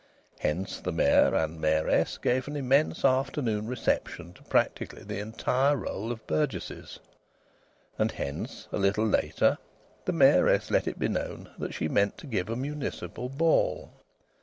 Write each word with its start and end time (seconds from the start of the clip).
Hence 0.39 0.79
the 0.79 0.91
Mayor 0.91 1.35
and 1.35 1.61
Mayoress 1.61 2.17
gave 2.17 2.47
an 2.47 2.55
immense 2.55 3.05
afternoon 3.05 3.67
reception 3.67 4.33
to 4.33 4.41
practically 4.41 5.03
the 5.03 5.19
entire 5.19 5.77
roll 5.77 6.11
of 6.11 6.25
burgesses. 6.25 6.99
And 7.99 8.11
hence, 8.11 8.67
a 8.71 8.79
little 8.79 9.05
later, 9.05 9.59
the 10.05 10.11
Mayoress 10.13 10.71
let 10.71 10.87
it 10.87 10.97
be 10.97 11.07
known 11.07 11.51
that 11.59 11.75
she 11.75 11.87
meant 11.87 12.17
to 12.17 12.25
give 12.25 12.49
a 12.49 12.55
municipal 12.55 13.29
ball. 13.29 13.91